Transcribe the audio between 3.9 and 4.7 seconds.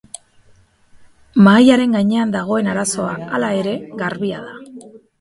garbia da.